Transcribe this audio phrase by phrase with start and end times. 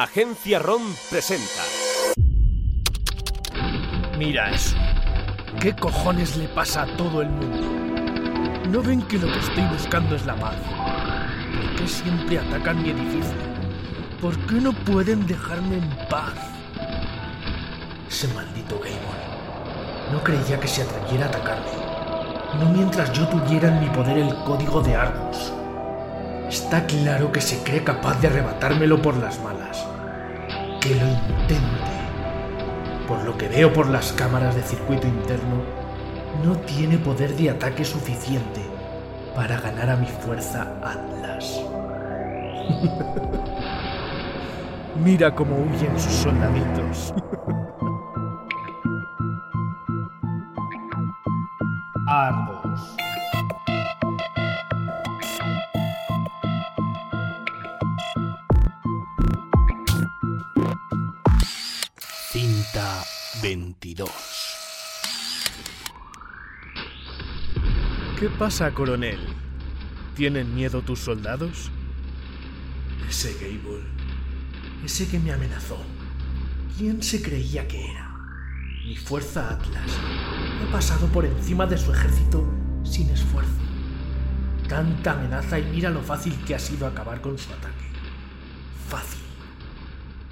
[0.00, 1.64] Agencia ROM presenta.
[4.16, 4.76] Mira eso.
[5.60, 7.66] ¿Qué cojones le pasa a todo el mundo?
[8.68, 10.54] ¿No ven que lo que estoy buscando es la paz?
[10.54, 13.34] ¿Por qué siempre atacan mi edificio?
[14.20, 16.34] ¿Por qué no pueden dejarme en paz?
[18.08, 20.12] Ese maldito Gable.
[20.12, 21.72] No creía que se atreviera a atacarme.
[22.60, 25.57] No mientras yo tuviera en mi poder el código de Argus.
[26.48, 29.86] Está claro que se cree capaz de arrebatármelo por las malas.
[30.80, 31.92] Que lo intente.
[33.06, 35.62] Por lo que veo por las cámaras de circuito interno,
[36.42, 38.62] no tiene poder de ataque suficiente
[39.34, 41.60] para ganar a mi fuerza Atlas.
[45.04, 47.12] Mira cómo huyen sus soldaditos.
[63.80, 64.10] 22.
[68.18, 69.18] ¿Qué pasa, coronel?
[70.16, 71.70] ¿Tienen miedo tus soldados?
[73.08, 73.84] Ese Gable.
[74.84, 75.78] Ese que me amenazó.
[76.76, 78.16] ¿Quién se creía que era?
[78.84, 79.92] Mi fuerza Atlas.
[80.62, 82.44] He pasado por encima de su ejército
[82.82, 83.52] sin esfuerzo.
[84.68, 87.86] Tanta amenaza y mira lo fácil que ha sido acabar con su ataque.
[88.88, 89.22] Fácil.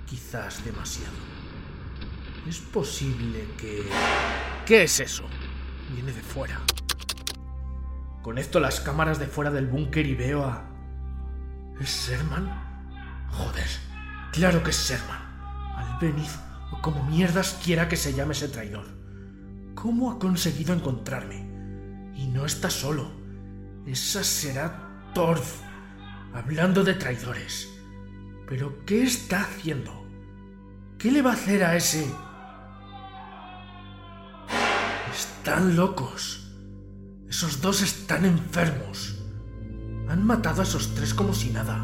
[0.06, 1.35] Quizás demasiado.
[2.48, 3.82] Es posible que...
[4.64, 5.24] ¿Qué es eso?
[5.92, 6.60] Viene de fuera.
[8.22, 10.68] Conecto las cámaras de fuera del búnker y veo a...
[11.80, 13.26] ¿Es Sherman?
[13.32, 13.66] Joder,
[14.32, 15.26] claro que es Sherman.
[15.76, 16.38] Albeniz,
[16.72, 18.86] o como mierdas quiera que se llame ese traidor.
[19.74, 22.12] ¿Cómo ha conseguido encontrarme?
[22.14, 23.10] Y no está solo.
[23.86, 25.60] Esa será Torf,
[26.32, 27.68] hablando de traidores.
[28.48, 30.06] ¿Pero qué está haciendo?
[30.96, 32.06] ¿Qué le va a hacer a ese...
[35.16, 36.52] Están locos.
[37.26, 39.16] Esos dos están enfermos.
[40.10, 41.78] Han matado a esos tres como si nada,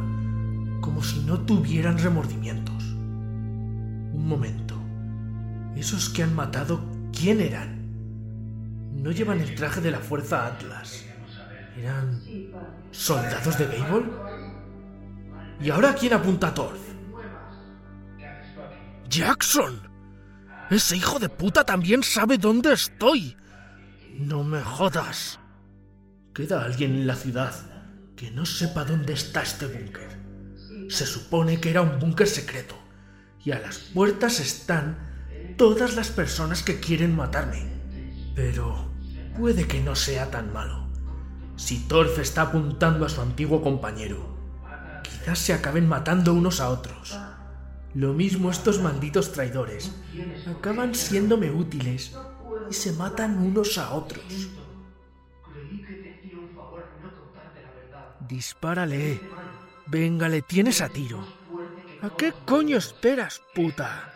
[0.82, 2.84] como si no tuvieran remordimientos.
[2.84, 4.74] Un momento.
[5.74, 7.80] ¿Esos que han matado quién eran?
[9.02, 11.02] No llevan el traje de la Fuerza Atlas.
[11.78, 12.20] ¿Eran
[12.90, 14.12] soldados de béisbol?
[15.58, 16.80] ¿Y ahora quién apunta a Torf?
[19.08, 19.91] ¡Jackson!
[20.72, 23.36] Ese hijo de puta también sabe dónde estoy.
[24.18, 25.38] No me jodas.
[26.32, 27.52] ¿Queda alguien en la ciudad
[28.16, 30.18] que no sepa dónde está este búnker?
[30.88, 32.74] Se supone que era un búnker secreto
[33.44, 37.70] y a las puertas están todas las personas que quieren matarme.
[38.34, 38.90] Pero
[39.38, 40.88] puede que no sea tan malo.
[41.56, 44.38] Si Torf está apuntando a su antiguo compañero,
[45.04, 47.18] quizás se acaben matando unos a otros.
[47.94, 49.94] Lo mismo estos malditos traidores.
[50.46, 52.16] Acaban siéndome útiles
[52.70, 54.24] y se matan unos a otros.
[58.20, 59.20] Dispárale.
[59.86, 61.22] Venga, le tienes a tiro.
[62.00, 64.14] ¿A qué coño esperas, puta?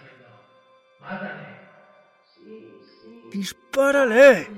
[3.31, 4.48] ¡Dispárale!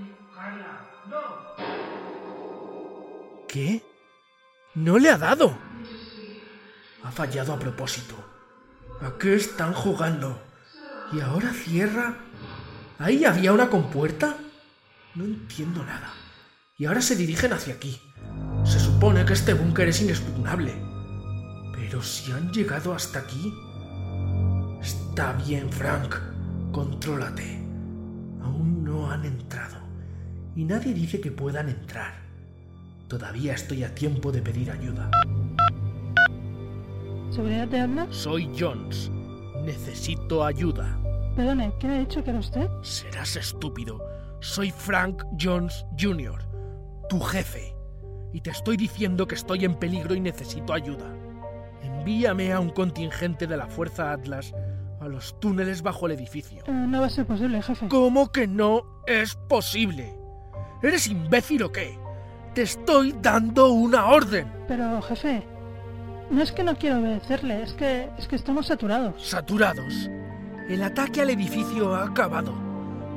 [3.48, 3.82] ¿Qué?
[4.74, 5.58] No le ha dado.
[7.02, 8.14] Ha fallado a propósito.
[9.00, 10.42] ¿A qué están jugando?
[11.12, 12.16] ¿Y ahora cierra?
[12.98, 14.36] ¿Ahí había una compuerta?
[15.14, 16.12] No entiendo nada.
[16.76, 18.00] Y ahora se dirigen hacia aquí.
[18.64, 20.74] Se supone que este búnker es inexpugnable.
[21.76, 23.54] Pero si han llegado hasta aquí...
[24.82, 26.16] Está bien, Frank.
[26.72, 27.56] Contrólate.
[28.42, 29.76] Aún no han entrado.
[30.56, 32.20] Y nadie dice que puedan entrar.
[33.06, 35.08] Todavía estoy a tiempo de pedir ayuda.
[37.30, 38.08] ¿Seguridad de Atlas?
[38.10, 39.10] Soy Jones.
[39.64, 40.98] Necesito ayuda.
[41.36, 42.68] Perdone, ¿quién ha dicho que era usted?
[42.82, 44.02] Serás estúpido.
[44.40, 46.42] Soy Frank Jones Jr.,
[47.08, 47.74] tu jefe.
[48.32, 51.14] Y te estoy diciendo que estoy en peligro y necesito ayuda.
[51.82, 54.54] Envíame a un contingente de la Fuerza Atlas
[55.00, 56.62] a los túneles bajo el edificio.
[56.66, 57.88] Eh, no va a ser posible, jefe.
[57.88, 60.14] ¿Cómo que no es posible?
[60.82, 61.98] ¿Eres imbécil o qué?
[62.54, 64.52] Te estoy dando una orden.
[64.66, 65.46] Pero, jefe,
[66.30, 69.14] no es que no quiero obedecerle, es que es que estamos saturados.
[69.22, 70.10] Saturados.
[70.68, 72.52] El ataque al edificio ha acabado.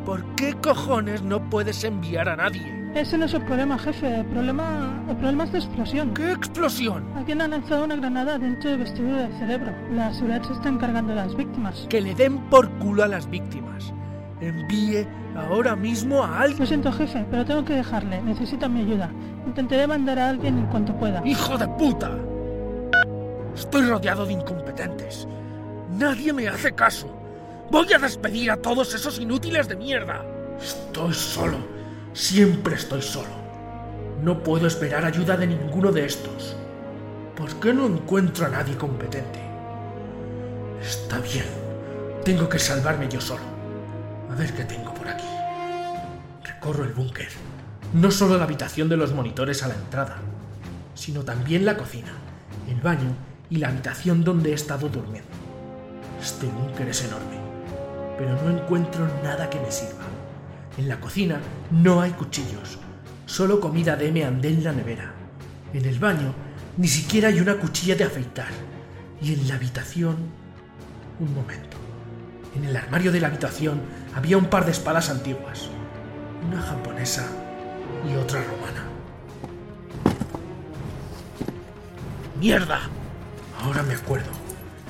[0.06, 2.82] ¿Por qué cojones no puedes enviar a nadie?
[2.96, 4.20] Ese no es el problema, jefe.
[4.20, 6.14] El problema, el problema es de explosión.
[6.14, 7.06] ¿Qué explosión?
[7.16, 9.74] Alguien ha lanzado una granada dentro del vestidura del cerebro.
[9.94, 11.86] La seguridad se está encargando de las víctimas.
[11.90, 13.94] Que le den por culo a las víctimas.
[14.42, 16.60] Envíe ahora mismo a alguien.
[16.60, 18.22] Lo siento, jefe, pero tengo que dejarle.
[18.22, 19.12] Necesita mi ayuda.
[19.46, 21.22] Intentaré mandar a alguien en cuanto pueda.
[21.26, 22.12] ¡Hijo de puta!
[23.56, 25.28] Estoy rodeado de incompetentes.
[25.92, 27.14] Nadie me hace caso.
[27.70, 30.26] Voy a despedir a todos esos inútiles de mierda.
[30.62, 31.58] Estoy solo.
[32.14, 33.30] Siempre estoy solo.
[34.22, 36.56] No puedo esperar ayuda de ninguno de estos.
[37.36, 39.40] ¿Por qué no encuentro a nadie competente?
[40.82, 41.46] Está bien.
[42.24, 43.44] Tengo que salvarme yo solo.
[44.30, 45.26] A ver qué tengo por aquí.
[46.44, 47.30] Recorro el búnker.
[47.94, 50.18] No solo la habitación de los monitores a la entrada,
[50.94, 52.12] sino también la cocina,
[52.70, 53.16] el baño
[53.52, 55.30] y la habitación donde he estado durmiendo.
[56.20, 57.38] Este búnker es enorme,
[58.18, 60.06] pero no encuentro nada que me sirva.
[60.78, 61.40] En la cocina
[61.70, 62.80] no hay cuchillos,
[63.26, 65.14] solo comida de M&D en la nevera.
[65.74, 66.34] En el baño
[66.78, 68.48] ni siquiera hay una cuchilla de afeitar.
[69.22, 70.16] Y en la habitación...
[71.20, 71.78] Un momento.
[72.56, 73.82] En el armario de la habitación
[74.16, 75.70] había un par de espadas antiguas.
[76.48, 77.28] Una japonesa
[78.10, 78.86] y otra romana.
[82.40, 83.01] ¡Mierda!
[83.62, 84.30] Ahora me acuerdo.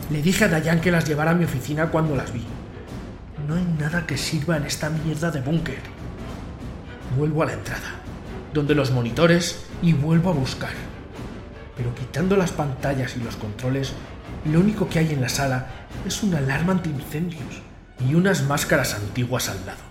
[0.09, 2.43] Le dije a Dayan que las llevara a mi oficina cuando las vi.
[3.47, 5.79] No hay nada que sirva en esta mierda de búnker.
[7.17, 7.99] Vuelvo a la entrada,
[8.53, 10.71] donde los monitores, y vuelvo a buscar.
[11.75, 13.93] Pero quitando las pantallas y los controles,
[14.45, 15.67] lo único que hay en la sala
[16.05, 17.61] es una alarma antiincendios
[18.07, 19.81] y unas máscaras antiguas al lado.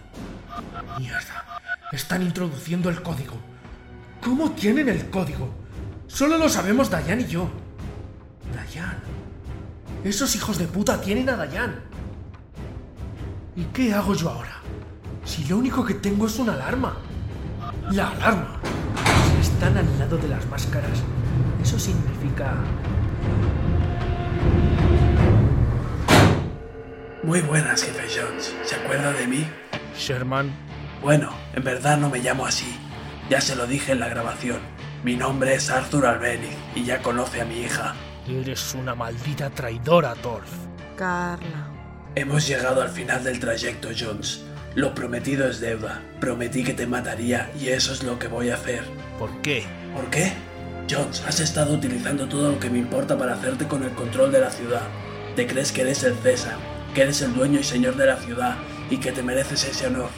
[0.99, 1.61] Mierda,
[1.93, 3.35] están introduciendo el código.
[4.23, 5.53] ¿Cómo tienen el código?
[6.07, 7.51] Solo lo sabemos Dayan y yo.
[8.71, 8.99] Dayan.
[10.05, 11.81] Esos hijos de puta tienen a Dayan.
[13.57, 14.61] ¿Y qué hago yo ahora?
[15.25, 16.97] Si lo único que tengo es una alarma.
[17.91, 18.61] La alarma.
[19.35, 21.03] Si están al lado de las máscaras,
[21.61, 22.55] eso significa...
[27.25, 28.55] Muy buenas, jefe Jones.
[28.65, 29.47] ¿Se acuerda de mí?
[29.99, 30.53] Sherman,
[31.03, 32.79] Bueno, en verdad no me llamo así.
[33.29, 34.61] Ya se lo dije en la grabación.
[35.03, 37.97] Mi nombre es Arthur Albeniz y ya conoce a mi hija.
[38.37, 40.51] Eres una maldita traidora, Torf.
[40.97, 41.71] Carla.
[42.15, 44.45] Hemos llegado al final del trayecto, Jones.
[44.75, 46.03] Lo prometido es deuda.
[46.21, 48.85] Prometí que te mataría y eso es lo que voy a hacer.
[49.19, 49.65] ¿Por qué?
[49.95, 50.33] ¿Por qué?
[50.89, 54.41] Jones, has estado utilizando todo lo que me importa para hacerte con el control de
[54.41, 54.83] la ciudad.
[55.37, 56.57] Te crees que eres el César,
[56.95, 58.57] que eres el dueño y señor de la ciudad
[58.91, 60.11] y que te mereces ese honor.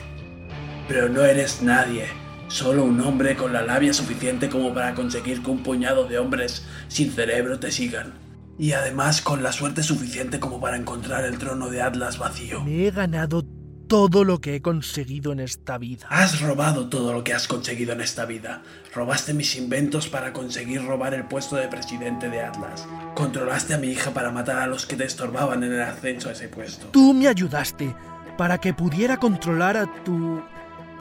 [0.88, 2.08] Pero no eres nadie,
[2.52, 6.66] solo un hombre con la labia suficiente como para conseguir que un puñado de hombres
[6.88, 8.12] sin cerebro te sigan.
[8.58, 12.62] Y además con la suerte suficiente como para encontrar el trono de Atlas vacío.
[12.62, 13.42] Me he ganado
[13.88, 16.06] todo lo que he conseguido en esta vida.
[16.10, 18.62] Has robado todo lo que has conseguido en esta vida.
[18.94, 22.86] Robaste mis inventos para conseguir robar el puesto de presidente de Atlas.
[23.14, 26.32] Controlaste a mi hija para matar a los que te estorbaban en el ascenso a
[26.32, 26.88] ese puesto.
[26.88, 27.94] Tú me ayudaste
[28.36, 30.42] para que pudiera controlar a tu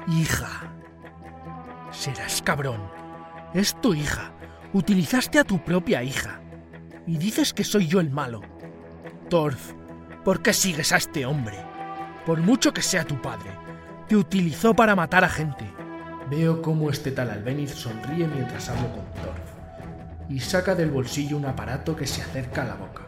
[0.07, 0.70] hija.
[1.91, 2.81] Serás cabrón.
[3.53, 4.31] Es tu hija.
[4.73, 6.41] Utilizaste a tu propia hija.
[7.05, 8.41] Y dices que soy yo el malo.
[9.29, 9.73] Torf,
[10.23, 11.57] ¿por qué sigues a este hombre?
[12.25, 13.49] Por mucho que sea tu padre,
[14.07, 15.65] te utilizó para matar a gente.
[16.29, 19.51] Veo cómo este tal Albeniz sonríe mientras hablo con Torf
[20.31, 23.03] y saca del bolsillo un aparato que se acerca a la boca.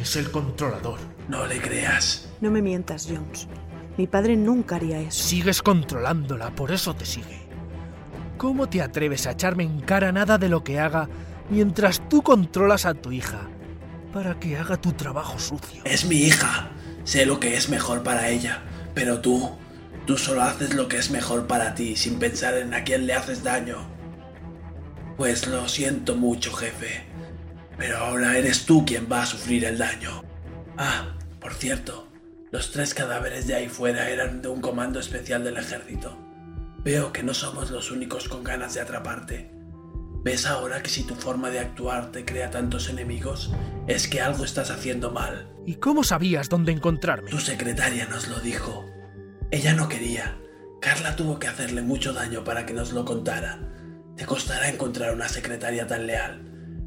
[0.00, 0.98] Es el controlador.
[1.28, 2.30] No le creas.
[2.40, 3.46] No me mientas, Jones.
[3.96, 5.22] Mi padre nunca haría eso.
[5.22, 7.43] Sigues controlándola, por eso te sigue.
[8.36, 11.08] ¿Cómo te atreves a echarme en cara nada de lo que haga
[11.50, 13.48] mientras tú controlas a tu hija
[14.12, 15.82] para que haga tu trabajo sucio?
[15.84, 16.70] Es mi hija.
[17.04, 18.62] Sé lo que es mejor para ella.
[18.94, 19.50] Pero tú,
[20.06, 23.14] tú solo haces lo que es mejor para ti sin pensar en a quién le
[23.14, 23.88] haces daño.
[25.16, 27.04] Pues lo siento mucho, jefe.
[27.78, 30.22] Pero ahora eres tú quien va a sufrir el daño.
[30.76, 32.08] Ah, por cierto,
[32.50, 36.23] los tres cadáveres de ahí fuera eran de un comando especial del ejército.
[36.84, 39.50] Veo que no somos los únicos con ganas de atraparte.
[40.22, 43.52] ¿Ves ahora que si tu forma de actuar te crea tantos enemigos,
[43.86, 45.50] es que algo estás haciendo mal?
[45.64, 47.30] ¿Y cómo sabías dónde encontrarme?
[47.30, 48.84] Tu secretaria nos lo dijo.
[49.50, 50.38] Ella no quería.
[50.82, 53.60] Carla tuvo que hacerle mucho daño para que nos lo contara.
[54.14, 56.42] Te costará encontrar una secretaria tan leal.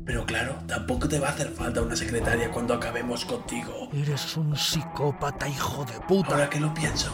[0.05, 3.89] Pero claro, tampoco te va a hacer falta una secretaria cuando acabemos contigo.
[3.93, 6.33] Eres un psicópata, hijo de puta.
[6.33, 7.11] Ahora que lo pienso,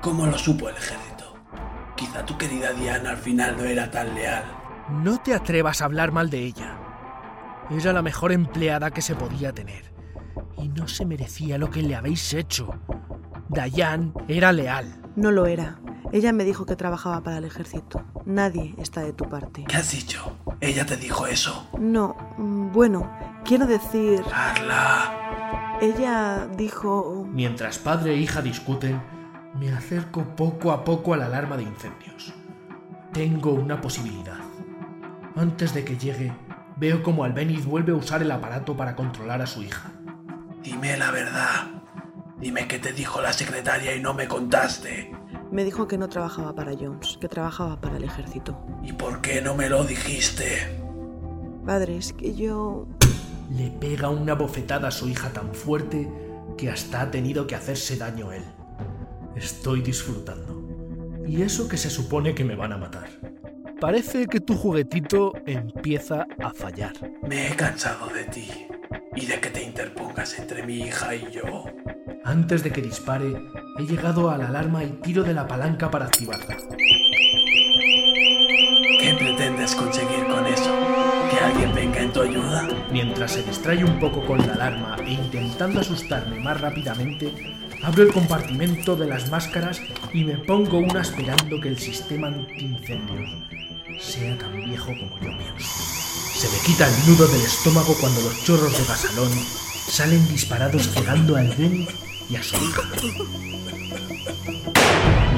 [0.00, 1.13] ¿cómo lo supo el ejército?
[1.96, 4.44] Quizá tu querida Diana al final no era tan leal.
[5.02, 6.76] No te atrevas a hablar mal de ella.
[7.70, 9.92] Era la mejor empleada que se podía tener.
[10.58, 12.74] Y no se merecía lo que le habéis hecho.
[13.48, 15.00] Dayan era leal.
[15.16, 15.78] No lo era.
[16.12, 18.04] Ella me dijo que trabajaba para el ejército.
[18.24, 19.64] Nadie está de tu parte.
[19.64, 20.36] ¿Qué has dicho?
[20.60, 21.68] ¿Ella te dijo eso?
[21.78, 23.10] No, mm, bueno,
[23.44, 24.22] quiero decir...
[24.22, 25.78] Carla.
[25.80, 27.26] Ella dijo...
[27.32, 29.02] Mientras padre e hija discuten,
[29.58, 32.34] me acerco poco a poco a la alarma de incendios.
[33.12, 34.38] Tengo una posibilidad.
[35.36, 36.32] Antes de que llegue,
[36.76, 39.92] veo como Albeniz vuelve a usar el aparato para controlar a su hija.
[40.62, 41.66] Dime Dime la verdad.
[42.40, 45.12] Dime qué te dijo la secretaria y no me contaste.
[45.52, 48.58] Me dijo que no trabajaba para Jones, que trabajaba para el ejército.
[48.82, 50.80] ¿Y por qué no me lo dijiste?
[51.64, 52.88] Padre, es que yo...
[53.50, 56.10] Le pega una bofetada a su hija tan fuerte
[56.56, 58.42] que hasta ha tenido que hacerse daño él.
[59.36, 60.62] Estoy disfrutando.
[61.26, 63.08] Y eso que se supone que me van a matar.
[63.80, 66.92] Parece que tu juguetito empieza a fallar.
[67.22, 68.48] Me he cansado de ti
[69.16, 71.64] y de que te interpongas entre mi hija y yo.
[72.24, 73.34] Antes de que dispare,
[73.78, 76.56] he llegado a la alarma y tiro de la palanca para activarla.
[79.00, 80.03] ¿Qué pretendes conseguir
[82.22, 82.68] ayuda?
[82.90, 87.32] Mientras se distrae un poco con la alarma e intentando asustarme más rápidamente,
[87.82, 89.80] abro el compartimento de las máscaras
[90.12, 93.30] y me pongo una esperando que el sistema antiincendios
[94.00, 95.84] sea tan viejo como yo pienso.
[96.34, 99.30] Se me quita el nudo del estómago cuando los chorros de gasalón
[99.88, 101.86] salen disparados cegando al Ben
[102.28, 102.82] y a su hija.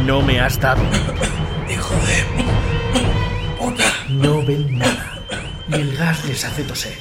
[0.05, 0.83] No me has dado.
[1.69, 2.25] Hijo de...
[3.59, 3.85] puta.
[4.09, 4.96] No ven nada.
[5.69, 6.97] Y el gas les hace toser.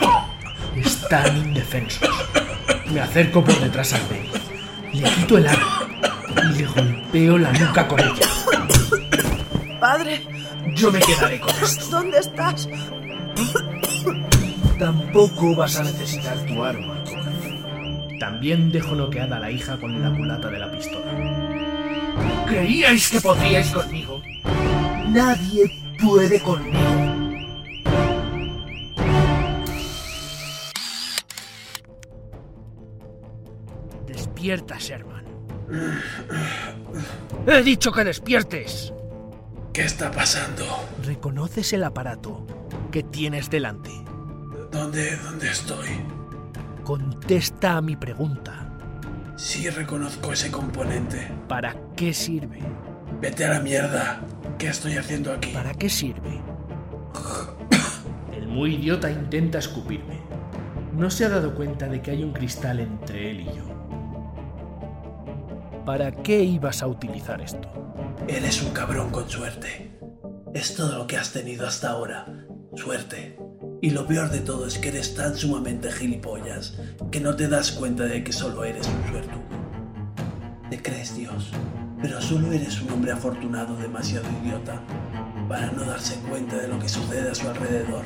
[0.75, 2.09] Están indefensos.
[2.91, 4.27] Me acerco por detrás al Ben.
[4.93, 5.87] Le quito el arma
[6.49, 8.27] y le golpeo la nuca con ella.
[9.79, 10.21] Padre,
[10.75, 11.85] Yo me quedaré con esto.
[11.89, 12.67] ¿dónde estás?
[14.79, 16.95] Tampoco vas a necesitar tu arma.
[18.19, 21.05] También dejo noqueada a la hija con la culata de la pistola.
[22.47, 24.21] ¿Creíais que podríais conmigo?
[25.09, 27.14] Nadie puede conmigo.
[34.45, 35.25] Despierta, Sherman.
[37.47, 38.93] He dicho que despiertes.
[39.73, 40.63] ¿Qué está pasando?
[41.03, 42.45] ¿Reconoces el aparato
[42.91, 43.89] que tienes delante?
[44.71, 45.87] ¿Dónde, dónde estoy?
[46.83, 48.77] Contesta a mi pregunta.
[49.35, 51.27] Sí reconozco ese componente.
[51.47, 52.59] ¿Para qué sirve?
[53.19, 54.21] Vete a la mierda.
[54.59, 55.53] ¿Qué estoy haciendo aquí?
[55.53, 56.39] ¿Para qué sirve?
[58.31, 60.19] El muy idiota intenta escupirme.
[60.93, 63.74] No se ha dado cuenta de que hay un cristal entre él y yo.
[65.85, 67.69] ¿Para qué ibas a utilizar esto?
[68.27, 69.99] Eres un cabrón con suerte.
[70.55, 72.25] Es todo lo que has tenido hasta ahora.
[72.75, 73.37] Suerte.
[73.83, 76.79] Y lo peor de todo es que eres tan sumamente gilipollas
[77.11, 79.43] que no te das cuenta de que solo eres un suertudo.
[80.71, 81.51] Te crees Dios,
[82.01, 84.81] pero solo eres un hombre afortunado demasiado idiota
[85.47, 88.05] para no darse cuenta de lo que sucede a su alrededor.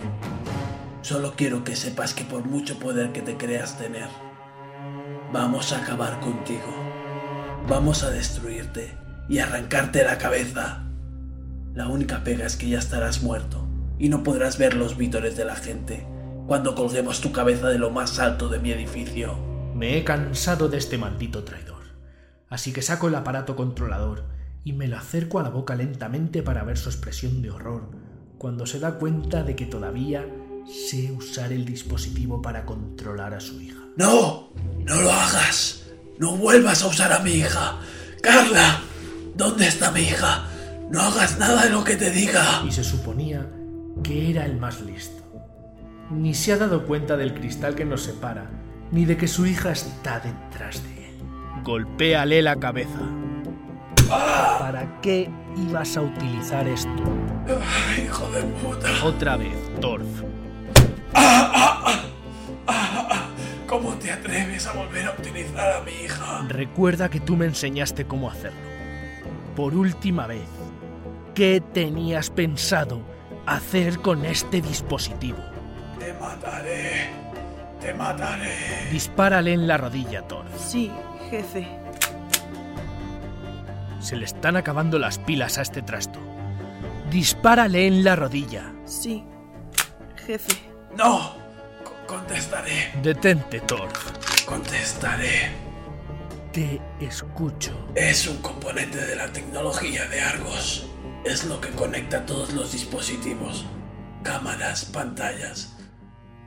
[1.01, 4.09] Solo quiero que sepas que por mucho poder que te creas tener,
[5.31, 6.88] vamos a acabar contigo.
[7.68, 8.98] Vamos a destruirte
[9.28, 10.86] y arrancarte la cabeza.
[11.74, 15.46] La única pega es que ya estarás muerto y no podrás ver los vítores de
[15.46, 16.08] la gente
[16.48, 19.38] cuando colguemos tu cabeza de lo más alto de mi edificio.
[19.75, 21.84] Me he cansado de este maldito traidor.
[22.50, 24.25] Así que saco el aparato controlador
[24.63, 27.92] y me lo acerco a la boca lentamente para ver su expresión de horror
[28.39, 30.25] cuando se da cuenta de que todavía
[30.66, 33.80] sé usar el dispositivo para controlar a su hija.
[33.96, 34.50] ¡No!
[34.80, 35.88] ¡No lo hagas!
[36.19, 37.77] ¡No vuelvas a usar a mi hija!
[38.21, 38.81] ¡Carla!
[39.35, 40.49] ¿Dónde está mi hija?
[40.91, 42.61] No hagas nada de lo que te diga.
[42.67, 43.47] Y se suponía
[44.03, 45.23] que era el más listo.
[46.11, 48.49] Ni se ha dado cuenta del cristal que nos separa,
[48.91, 51.15] ni de que su hija está detrás de él.
[51.63, 52.99] Golpéale la cabeza.
[54.09, 57.03] ¿Para qué ibas a utilizar esto?
[57.97, 58.89] Hijo de puta.
[59.05, 60.23] Otra vez, Torf.
[63.81, 66.45] ¿Cómo te atreves a volver a utilizar a mi hija?
[66.50, 68.59] Recuerda que tú me enseñaste cómo hacerlo.
[69.55, 70.50] Por última vez,
[71.33, 73.00] ¿qué tenías pensado
[73.45, 75.38] hacer con este dispositivo?
[75.98, 77.09] Te mataré.
[77.79, 78.89] Te mataré.
[78.91, 80.53] Dispárale en la rodilla, Torf.
[80.57, 80.91] Sí,
[81.29, 81.65] jefe.
[84.01, 86.19] Se le están acabando las pilas a este trasto.
[87.09, 88.74] Dispárale en la rodilla.
[88.83, 89.24] Sí,
[90.17, 90.69] jefe.
[90.98, 91.38] No.
[92.10, 92.92] Co- contestaré.
[93.04, 94.12] Detente, Torf.
[94.46, 95.51] Contestaré.
[96.51, 97.72] Te escucho.
[97.94, 100.89] Es un componente de la tecnología de Argos.
[101.24, 103.66] Es lo que conecta todos los dispositivos.
[104.24, 105.78] Cámaras, pantallas.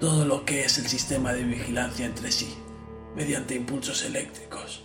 [0.00, 2.56] Todo lo que es el sistema de vigilancia entre sí.
[3.14, 4.84] Mediante impulsos eléctricos.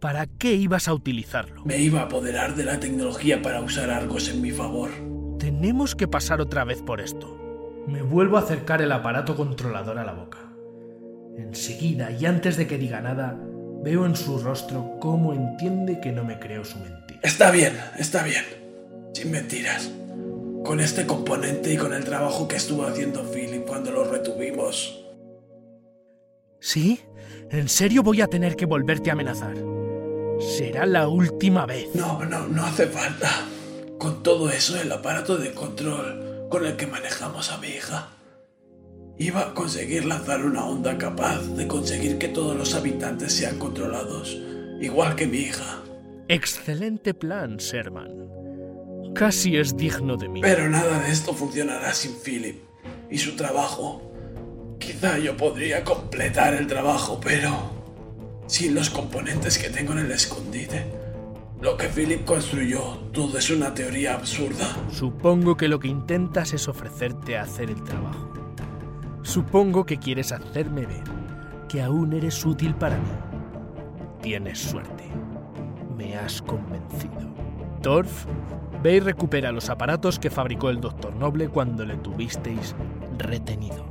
[0.00, 1.64] ¿Para qué ibas a utilizarlo?
[1.64, 4.90] Me iba a apoderar de la tecnología para usar Argos en mi favor.
[5.38, 7.43] Tenemos que pasar otra vez por esto.
[7.86, 10.38] Me vuelvo a acercar el aparato controlador a la boca.
[11.36, 13.38] Enseguida, y antes de que diga nada,
[13.82, 17.20] veo en su rostro cómo entiende que no me creo su mentira.
[17.22, 18.44] Está bien, está bien.
[19.12, 19.90] Sin mentiras.
[20.64, 25.04] Con este componente y con el trabajo que estuvo haciendo Philip cuando lo retuvimos.
[26.60, 27.00] ¿Sí?
[27.50, 29.56] ¿En serio voy a tener que volverte a amenazar?
[30.40, 31.94] Será la última vez.
[31.94, 33.28] No, no, no hace falta.
[33.98, 38.10] Con todo eso, el aparato de control con el que manejamos a mi hija
[39.18, 44.38] iba a conseguir lanzar una onda capaz de conseguir que todos los habitantes sean controlados,
[44.80, 45.82] igual que mi hija.
[46.28, 48.28] Excelente plan, Sherman.
[49.16, 50.42] Casi es digno de mí.
[50.42, 52.62] Pero nada de esto funcionará sin Philip
[53.10, 54.76] y su trabajo.
[54.78, 57.72] Quizá yo podría completar el trabajo, pero
[58.46, 61.03] sin los componentes que tengo en el escondite.
[61.64, 64.76] Lo que Philip construyó, todo es una teoría absurda.
[64.92, 68.34] Supongo que lo que intentas es ofrecerte a hacer el trabajo.
[69.22, 71.04] Supongo que quieres hacerme ver
[71.66, 73.08] que aún eres útil para mí.
[74.20, 75.04] Tienes suerte.
[75.96, 77.34] Me has convencido.
[77.80, 78.26] Torf,
[78.82, 82.76] ve y recupera los aparatos que fabricó el Doctor Noble cuando le tuvisteis
[83.16, 83.86] retenido.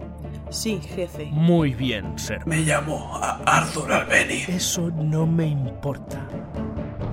[0.51, 1.25] Sí, jefe.
[1.31, 2.45] Muy bien, Sir.
[2.45, 4.43] Me llamo a Arthur Albeni.
[4.47, 6.27] Eso no me importa.